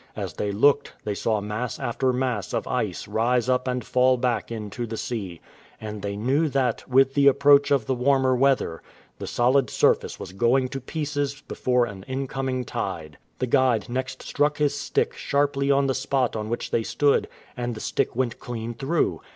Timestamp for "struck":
14.23-14.57